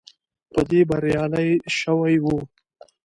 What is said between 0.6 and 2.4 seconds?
دې بریالی شوی وو.